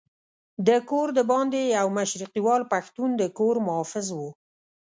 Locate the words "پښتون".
2.73-3.09